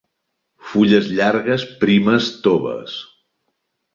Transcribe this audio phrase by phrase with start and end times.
[0.69, 2.99] Fulles llargues, primes, toves.